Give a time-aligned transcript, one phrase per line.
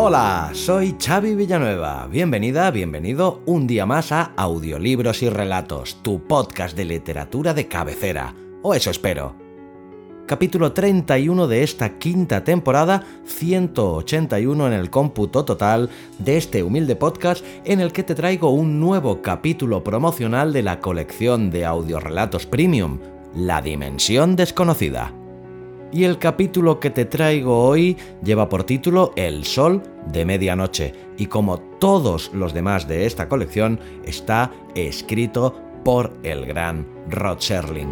[0.00, 2.06] Hola, soy Xavi Villanueva.
[2.06, 8.32] Bienvenida, bienvenido un día más a Audiolibros y Relatos, tu podcast de literatura de cabecera.
[8.62, 9.34] O eso espero.
[10.24, 15.90] Capítulo 31 de esta quinta temporada, 181 en el cómputo total
[16.20, 20.78] de este humilde podcast en el que te traigo un nuevo capítulo promocional de la
[20.78, 23.00] colección de audiorelatos premium,
[23.34, 25.12] La Dimensión Desconocida.
[25.90, 31.26] Y el capítulo que te traigo hoy lleva por título El Sol de Medianoche y
[31.26, 37.88] como todos los demás de esta colección está escrito por el gran Rod Serling.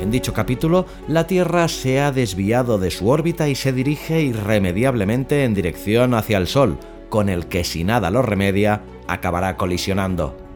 [0.00, 5.44] En dicho capítulo, la Tierra se ha desviado de su órbita y se dirige irremediablemente
[5.44, 10.49] en dirección hacia el Sol, con el que si nada lo remedia, acabará colisionando.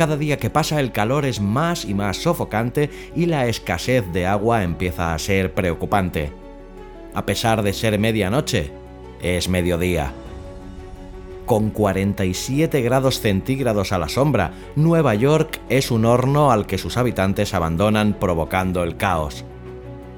[0.00, 4.26] Cada día que pasa el calor es más y más sofocante y la escasez de
[4.26, 6.32] agua empieza a ser preocupante.
[7.12, 8.72] A pesar de ser medianoche,
[9.20, 10.14] es mediodía.
[11.44, 16.96] Con 47 grados centígrados a la sombra, Nueva York es un horno al que sus
[16.96, 19.44] habitantes abandonan provocando el caos.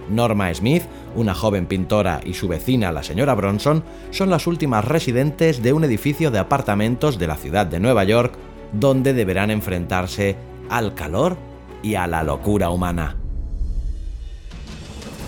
[0.09, 0.85] Norma Smith,
[1.17, 5.83] una joven pintora, y su vecina, la señora Bronson, son las últimas residentes de un
[5.83, 8.39] edificio de apartamentos de la ciudad de Nueva York
[8.73, 10.37] donde deberán enfrentarse
[10.69, 11.37] al calor
[11.83, 13.17] y a la locura humana.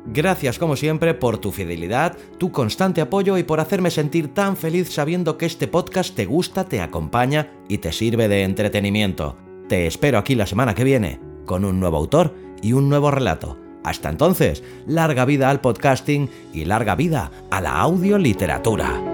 [0.06, 4.92] Gracias como siempre por tu fidelidad, tu constante apoyo y por hacerme sentir tan feliz
[4.92, 9.36] sabiendo que este podcast te gusta, te acompaña y te sirve de entretenimiento.
[9.68, 13.58] Te espero aquí la semana que viene con un nuevo autor y un nuevo relato.
[13.84, 19.09] Hasta entonces, larga vida al podcasting y larga vida a la audioliteratura.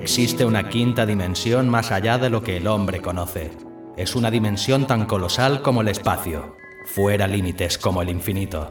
[0.00, 3.50] Existe una quinta dimensión más allá de lo que el hombre conoce.
[3.96, 6.54] Es una dimensión tan colosal como el espacio,
[6.86, 8.70] fuera límites como el infinito.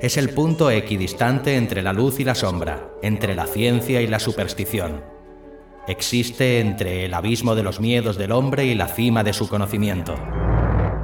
[0.00, 4.18] Es el punto equidistante entre la luz y la sombra, entre la ciencia y la
[4.18, 5.04] superstición.
[5.86, 10.14] Existe entre el abismo de los miedos del hombre y la cima de su conocimiento.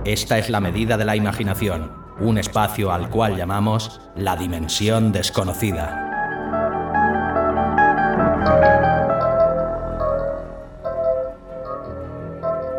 [0.07, 6.08] Esta es la medida de la imaginación, un espacio al cual llamamos la dimensión desconocida.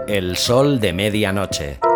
[0.10, 1.89] El sol de medianoche.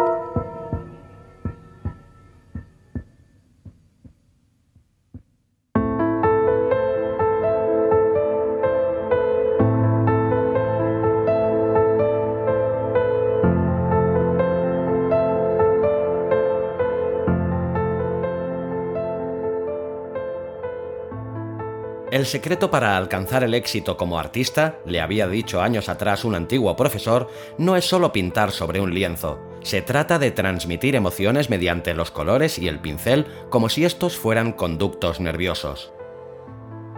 [22.33, 27.29] Secreto para alcanzar el éxito como artista, le había dicho años atrás un antiguo profesor,
[27.59, 29.39] no es solo pintar sobre un lienzo.
[29.61, 34.51] Se trata de transmitir emociones mediante los colores y el pincel como si estos fueran
[34.51, 35.93] conductos nerviosos.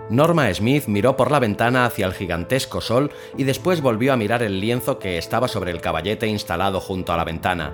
[0.09, 4.41] Norma Smith miró por la ventana hacia el gigantesco sol y después volvió a mirar
[4.41, 7.73] el lienzo que estaba sobre el caballete instalado junto a la ventana.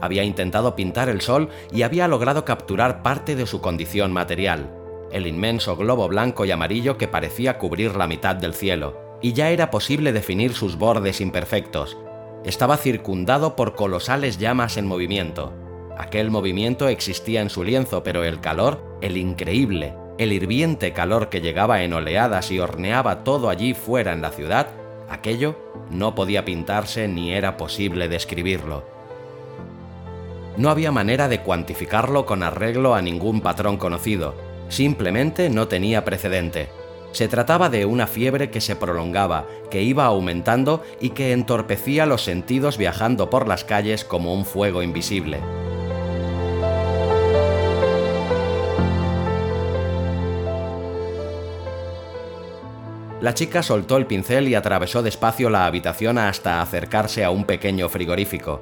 [0.00, 5.26] Había intentado pintar el sol y había logrado capturar parte de su condición material el
[5.26, 9.70] inmenso globo blanco y amarillo que parecía cubrir la mitad del cielo, y ya era
[9.70, 11.96] posible definir sus bordes imperfectos.
[12.44, 15.52] Estaba circundado por colosales llamas en movimiento.
[15.96, 21.40] Aquel movimiento existía en su lienzo, pero el calor, el increíble, el hirviente calor que
[21.40, 24.68] llegaba en oleadas y horneaba todo allí fuera en la ciudad,
[25.08, 25.56] aquello
[25.90, 28.84] no podía pintarse ni era posible describirlo.
[30.56, 34.34] No había manera de cuantificarlo con arreglo a ningún patrón conocido,
[34.74, 36.68] simplemente no tenía precedente.
[37.12, 42.22] Se trataba de una fiebre que se prolongaba, que iba aumentando y que entorpecía los
[42.22, 45.38] sentidos viajando por las calles como un fuego invisible.
[53.20, 57.88] La chica soltó el pincel y atravesó despacio la habitación hasta acercarse a un pequeño
[57.88, 58.60] frigorífico.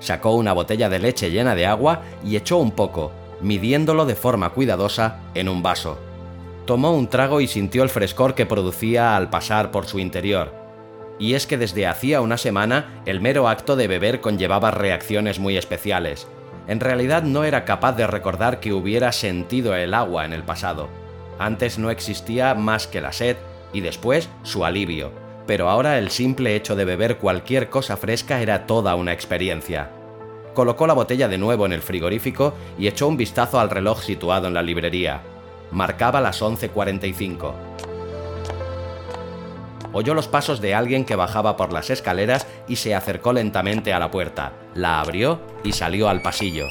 [0.00, 3.12] Sacó una botella de leche llena de agua y echó un poco,
[3.42, 5.98] midiéndolo de forma cuidadosa en un vaso.
[6.66, 10.52] Tomó un trago y sintió el frescor que producía al pasar por su interior.
[11.18, 15.56] Y es que desde hacía una semana el mero acto de beber conllevaba reacciones muy
[15.56, 16.26] especiales.
[16.66, 20.88] En realidad no era capaz de recordar que hubiera sentido el agua en el pasado.
[21.38, 23.36] Antes no existía más que la sed
[23.72, 25.10] y después su alivio,
[25.46, 29.90] pero ahora el simple hecho de beber cualquier cosa fresca era toda una experiencia.
[30.54, 34.48] Colocó la botella de nuevo en el frigorífico y echó un vistazo al reloj situado
[34.48, 35.22] en la librería.
[35.70, 37.52] Marcaba las 11.45.
[39.92, 43.98] Oyó los pasos de alguien que bajaba por las escaleras y se acercó lentamente a
[43.98, 46.66] la puerta, la abrió y salió al pasillo.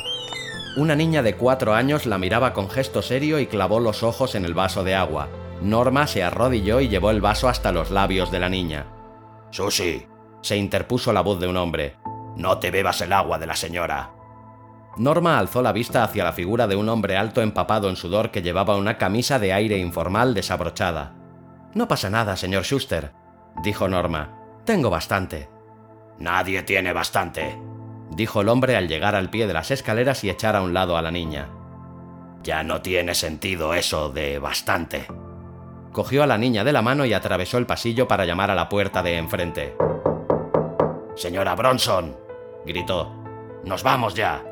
[0.77, 4.45] Una niña de cuatro años la miraba con gesto serio y clavó los ojos en
[4.45, 5.27] el vaso de agua.
[5.61, 8.85] Norma se arrodilló y llevó el vaso hasta los labios de la niña.
[9.51, 10.05] Susi,
[10.41, 11.97] se interpuso la voz de un hombre.
[12.39, 14.11] No te bebas el agua de la señora.
[14.95, 18.41] Norma alzó la vista hacia la figura de un hombre alto empapado en sudor que
[18.41, 21.15] llevaba una camisa de aire informal desabrochada.
[21.73, 23.11] No pasa nada, señor Schuster,
[23.61, 24.37] dijo Norma.
[24.63, 25.49] Tengo bastante.
[26.17, 27.59] Nadie tiene bastante,
[28.11, 30.95] dijo el hombre al llegar al pie de las escaleras y echar a un lado
[30.95, 31.49] a la niña.
[32.41, 35.07] Ya no tiene sentido eso de bastante.
[35.91, 38.69] Cogió a la niña de la mano y atravesó el pasillo para llamar a la
[38.69, 39.75] puerta de enfrente.
[41.15, 42.28] Señora Bronson,
[42.65, 43.11] gritó.
[43.63, 44.43] Nos vamos ya.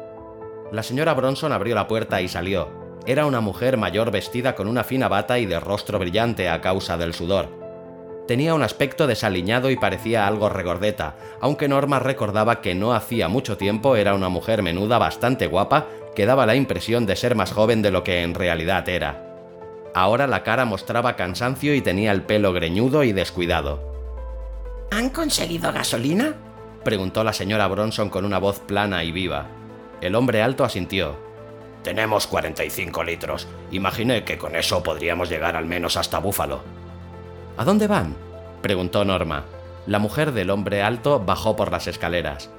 [0.71, 2.69] La señora Bronson abrió la puerta y salió.
[3.05, 6.97] Era una mujer mayor vestida con una fina bata y de rostro brillante a causa
[6.97, 7.47] del sudor.
[8.27, 13.55] Tenía un aspecto desaliñado y parecía algo regordeta, aunque Norma recordaba que no hacía mucho
[13.55, 17.81] tiempo era una mujer menuda bastante guapa que daba la impresión de ser más joven
[17.81, 19.23] de lo que en realidad era.
[19.95, 23.79] Ahora la cara mostraba cansancio y tenía el pelo greñudo y descuidado.
[24.91, 26.35] ¿Han conseguido gasolina?
[26.83, 29.47] Preguntó la señora Bronson con una voz plana y viva.
[30.01, 31.17] El hombre alto asintió.
[31.83, 33.47] Tenemos 45 litros.
[33.71, 36.61] Imaginé que con eso podríamos llegar al menos hasta Búfalo.
[37.57, 38.15] ¿A dónde van?
[38.61, 39.45] preguntó Norma.
[39.85, 42.49] La mujer del hombre alto bajó por las escaleras.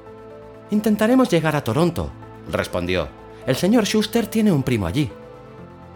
[0.71, 2.11] Intentaremos llegar a Toronto,
[2.51, 3.09] respondió.
[3.47, 5.11] El señor Schuster tiene un primo allí.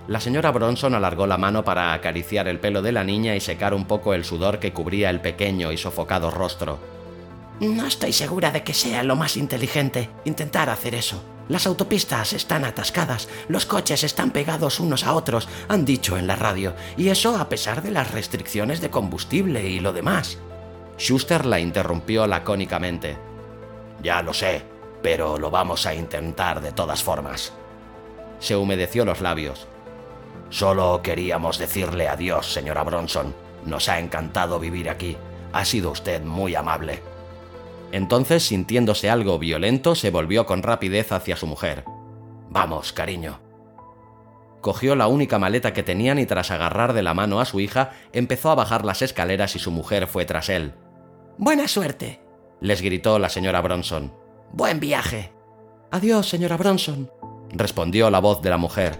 [0.09, 3.73] La señora Bronson alargó la mano para acariciar el pelo de la niña y secar
[3.73, 6.92] un poco el sudor que cubría el pequeño y sofocado rostro.
[7.63, 11.23] No estoy segura de que sea lo más inteligente intentar hacer eso.
[11.49, 16.35] Las autopistas están atascadas, los coches están pegados unos a otros, han dicho en la
[16.35, 20.39] radio, y eso a pesar de las restricciones de combustible y lo demás.
[20.99, 23.17] Schuster la interrumpió lacónicamente.
[24.03, 24.65] Ya lo sé,
[25.01, 27.53] pero lo vamos a intentar de todas formas.
[28.41, 29.69] Se humedeció los labios.
[30.51, 33.33] Solo queríamos decirle adiós, señora Bronson.
[33.67, 35.17] Nos ha encantado vivir aquí.
[35.53, 37.12] Ha sido usted muy amable.
[37.93, 41.85] Entonces, sintiéndose algo violento, se volvió con rapidez hacia su mujer.
[42.49, 43.41] Vamos, cariño.
[44.63, 47.91] Cogió la única maleta que tenían y tras agarrar de la mano a su hija,
[48.13, 50.73] empezó a bajar las escaleras y su mujer fue tras él.
[51.37, 52.23] Buena suerte,
[52.61, 54.15] les gritó la señora Bronson.
[54.53, 55.33] Buen viaje.
[55.91, 57.11] Adiós, señora Bronson,
[57.51, 58.99] respondió la voz de la mujer.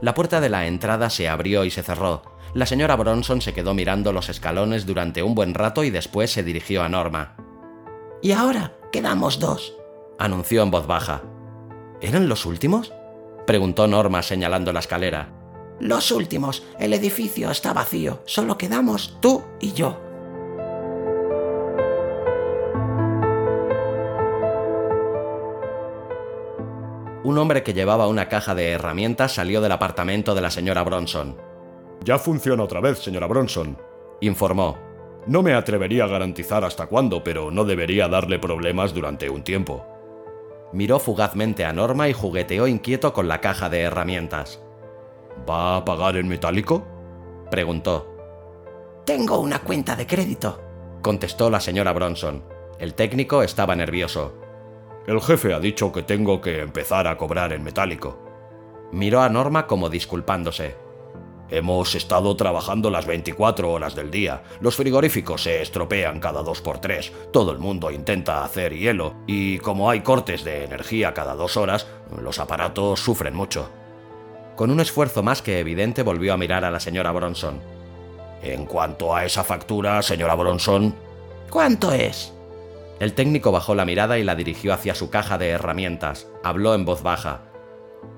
[0.00, 2.35] La puerta de la entrada se abrió y se cerró.
[2.54, 6.42] La señora Bronson se quedó mirando los escalones durante un buen rato y después se
[6.42, 7.36] dirigió a Norma.
[8.22, 9.74] Y ahora quedamos dos,
[10.18, 11.22] anunció en voz baja.
[12.00, 12.92] ¿Eran los últimos?
[13.46, 15.32] preguntó Norma señalando la escalera.
[15.78, 16.62] Los últimos.
[16.78, 18.22] El edificio está vacío.
[18.24, 20.00] Solo quedamos tú y yo.
[27.26, 31.36] un hombre que llevaba una caja de herramientas salió del apartamento de la señora Bronson.
[32.06, 33.76] Ya funciona otra vez, señora Bronson,
[34.20, 34.78] informó.
[35.26, 39.84] No me atrevería a garantizar hasta cuándo, pero no debería darle problemas durante un tiempo.
[40.72, 44.62] Miró fugazmente a Norma y jugueteó inquieto con la caja de herramientas.
[45.50, 46.86] ¿Va a pagar en metálico?
[47.50, 48.14] preguntó.
[49.04, 50.60] Tengo una cuenta de crédito,
[51.02, 52.44] contestó la señora Bronson.
[52.78, 54.32] El técnico estaba nervioso.
[55.08, 58.16] El jefe ha dicho que tengo que empezar a cobrar en metálico.
[58.92, 60.85] Miró a Norma como disculpándose.
[61.48, 64.42] Hemos estado trabajando las 24 horas del día.
[64.60, 67.12] Los frigoríficos se estropean cada dos por tres.
[67.32, 69.14] Todo el mundo intenta hacer hielo.
[69.26, 71.86] Y como hay cortes de energía cada dos horas,
[72.20, 73.70] los aparatos sufren mucho.
[74.56, 77.60] Con un esfuerzo más que evidente volvió a mirar a la señora Bronson.
[78.42, 80.94] En cuanto a esa factura, señora Bronson...
[81.48, 82.32] ¿Cuánto es?
[82.98, 86.26] El técnico bajó la mirada y la dirigió hacia su caja de herramientas.
[86.42, 87.42] Habló en voz baja.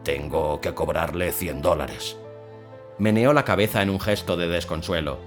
[0.02, 2.16] Tengo que cobrarle 100 dólares.
[2.98, 5.18] Meneó la cabeza en un gesto de desconsuelo.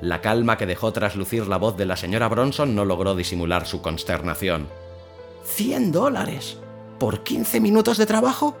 [0.00, 3.82] La calma que dejó traslucir la voz de la señora Bronson no logró disimular su
[3.82, 4.68] consternación.
[5.44, 6.58] ¿100 dólares?
[6.98, 8.56] ¿Por 15 minutos de trabajo?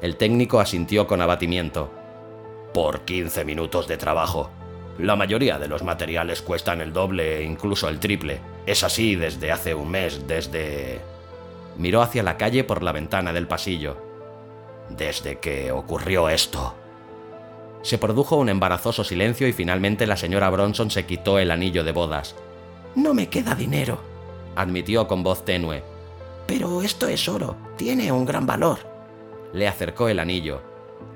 [0.00, 1.90] El técnico asintió con abatimiento.
[2.74, 4.50] Por 15 minutos de trabajo.
[4.98, 8.40] La mayoría de los materiales cuestan el doble e incluso el triple.
[8.66, 11.00] Es así desde hace un mes, desde...
[11.76, 13.96] Miró hacia la calle por la ventana del pasillo.
[14.90, 16.74] Desde que ocurrió esto.
[17.82, 21.92] Se produjo un embarazoso silencio y finalmente la señora Bronson se quitó el anillo de
[21.92, 22.34] bodas.
[22.94, 23.98] No me queda dinero,
[24.56, 25.82] admitió con voz tenue.
[26.46, 28.78] Pero esto es oro, tiene un gran valor.
[29.52, 30.60] Le acercó el anillo.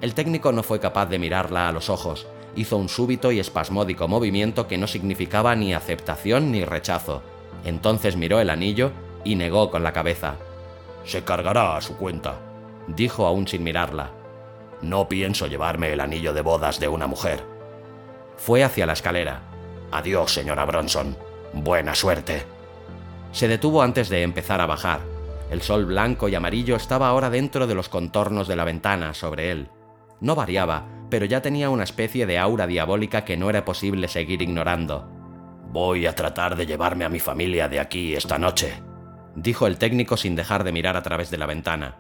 [0.01, 2.27] El técnico no fue capaz de mirarla a los ojos,
[2.57, 7.23] hizo un súbito y espasmódico movimiento que no significaba ni aceptación ni rechazo.
[7.65, 8.93] Entonces miró el anillo
[9.25, 10.37] y negó con la cabeza.
[11.05, 12.39] Se cargará a su cuenta,
[12.87, 14.11] dijo aún sin mirarla.
[14.83, 17.45] No pienso llevarme el anillo de bodas de una mujer.
[18.37, 19.43] Fue hacia la escalera.
[19.93, 21.17] Adiós, señora Bronson.
[21.53, 22.45] Buena suerte.
[23.33, 25.01] Se detuvo antes de empezar a bajar.
[25.51, 29.51] El sol blanco y amarillo estaba ahora dentro de los contornos de la ventana sobre
[29.51, 29.69] él.
[30.21, 34.43] No variaba, pero ya tenía una especie de aura diabólica que no era posible seguir
[34.43, 35.09] ignorando.
[35.73, 38.83] Voy a tratar de llevarme a mi familia de aquí esta noche,
[39.35, 41.97] dijo el técnico sin dejar de mirar a través de la ventana.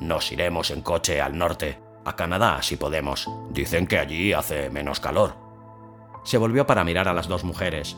[0.00, 3.28] Nos iremos en coche al norte, a Canadá si podemos.
[3.50, 5.34] Dicen que allí hace menos calor.
[6.24, 7.96] Se volvió para mirar a las dos mujeres.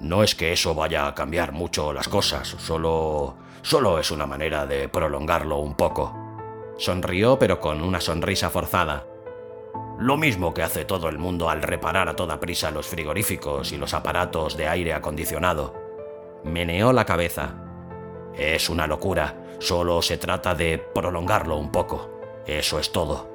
[0.00, 3.36] No es que eso vaya a cambiar mucho las cosas, solo...
[3.62, 6.14] solo es una manera de prolongarlo un poco.
[6.78, 9.06] Sonrió pero con una sonrisa forzada.
[9.98, 13.78] Lo mismo que hace todo el mundo al reparar a toda prisa los frigoríficos y
[13.78, 15.74] los aparatos de aire acondicionado.
[16.44, 17.54] Meneó la cabeza.
[18.34, 22.15] Es una locura, solo se trata de prolongarlo un poco.
[22.46, 23.28] Eso es todo.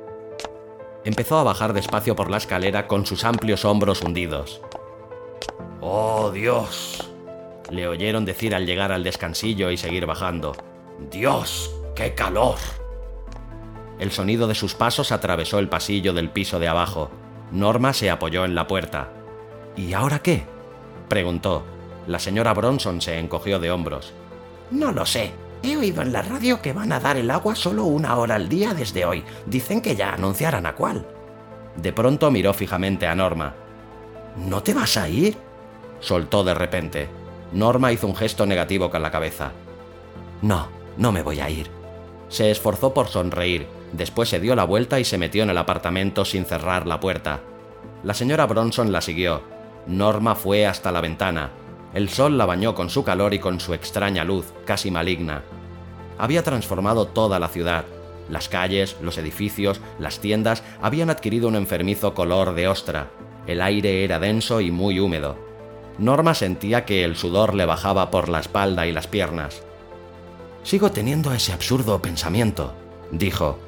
[1.04, 4.62] Empezó a bajar despacio por la escalera con sus amplios hombros hundidos.
[5.82, 7.10] ¡Oh, Dios!
[7.70, 10.56] Le oyeron decir al llegar al descansillo y seguir bajando.
[11.10, 11.74] ¡Dios!
[11.96, 12.58] ¡Qué calor!
[14.00, 17.12] El sonido de sus pasos atravesó el pasillo del piso de abajo.
[17.52, 19.10] Norma se apoyó en la puerta.
[19.76, 20.44] ¿Y ahora qué?
[21.08, 21.64] preguntó.
[22.08, 24.14] La señora Bronson se encogió de hombros.
[24.72, 25.32] No lo sé.
[25.64, 28.50] He oído en la radio que van a dar el agua solo una hora al
[28.50, 29.24] día desde hoy.
[29.46, 31.06] Dicen que ya anunciarán a cuál.
[31.76, 33.54] De pronto miró fijamente a Norma.
[34.38, 35.38] ¿No te vas a ir?
[36.00, 37.10] soltó de repente.
[37.54, 39.52] Norma hizo un gesto negativo con la cabeza.
[40.42, 41.70] No, no me voy a ir.
[42.30, 46.24] Se esforzó por sonreír, Después se dio la vuelta y se metió en el apartamento
[46.24, 47.42] sin cerrar la puerta.
[48.04, 49.42] La señora Bronson la siguió.
[49.86, 51.52] Norma fue hasta la ventana.
[51.94, 55.44] El sol la bañó con su calor y con su extraña luz, casi maligna.
[56.18, 57.86] Había transformado toda la ciudad.
[58.30, 63.12] Las calles, los edificios, las tiendas habían adquirido un enfermizo color de ostra.
[63.46, 65.38] El aire era denso y muy húmedo.
[65.98, 69.64] Norma sentía que el sudor le bajaba por la espalda y las piernas.
[70.64, 72.74] Sigo teniendo ese absurdo pensamiento,
[73.12, 73.60] dijo,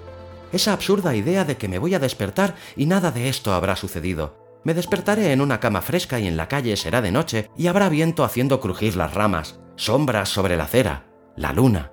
[0.54, 4.43] esa absurda idea de que me voy a despertar y nada de esto habrá sucedido.
[4.64, 7.90] Me despertaré en una cama fresca y en la calle será de noche y habrá
[7.90, 11.06] viento haciendo crujir las ramas, sombras sobre la acera,
[11.36, 11.92] la luna.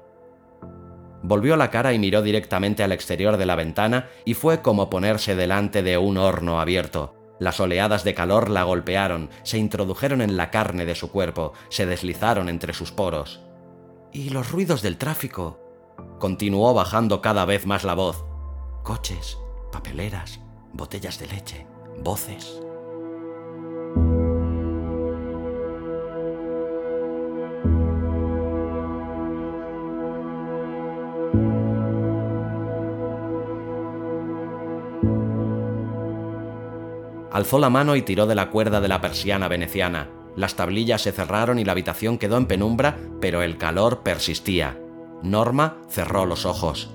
[1.22, 5.34] Volvió la cara y miró directamente al exterior de la ventana y fue como ponerse
[5.34, 7.14] delante de un horno abierto.
[7.40, 11.86] Las oleadas de calor la golpearon, se introdujeron en la carne de su cuerpo, se
[11.86, 13.40] deslizaron entre sus poros.
[14.12, 15.58] Y los ruidos del tráfico.
[16.18, 18.24] Continuó bajando cada vez más la voz,
[18.82, 19.38] coches,
[19.72, 20.40] papeleras,
[20.72, 21.66] botellas de leche,
[22.00, 22.60] voces.
[37.30, 40.10] Alzó la mano y tiró de la cuerda de la persiana veneciana.
[40.36, 44.78] Las tablillas se cerraron y la habitación quedó en penumbra, pero el calor persistía.
[45.22, 46.90] Norma cerró los ojos.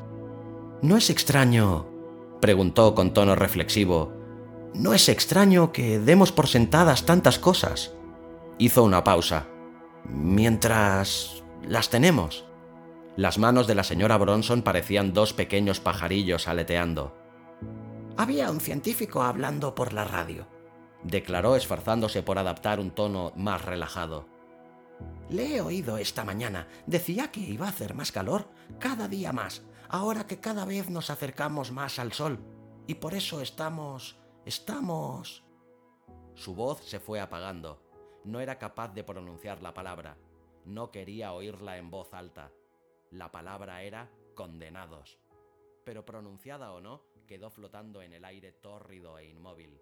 [0.81, 1.87] ¿No es extraño?
[2.41, 4.14] preguntó con tono reflexivo.
[4.77, 7.93] ¿No es extraño que demos por sentadas tantas cosas?
[8.57, 9.47] Hizo una pausa.
[10.03, 12.43] Mientras las tenemos.
[13.15, 17.15] Las manos de la señora Bronson parecían dos pequeños pajarillos aleteando.
[18.17, 20.45] Había un científico hablando por la radio,
[21.03, 24.27] declaró esforzándose por adaptar un tono más relajado.
[25.29, 26.67] Le he oído esta mañana.
[26.85, 31.09] Decía que iba a hacer más calor, cada día más, ahora que cada vez nos
[31.09, 32.39] acercamos más al sol.
[32.87, 34.17] Y por eso estamos...
[34.45, 35.43] estamos...
[36.35, 37.81] Su voz se fue apagando.
[38.23, 40.17] No era capaz de pronunciar la palabra.
[40.65, 42.51] No quería oírla en voz alta.
[43.09, 45.17] La palabra era condenados.
[45.85, 49.81] Pero pronunciada o no, quedó flotando en el aire tórrido e inmóvil.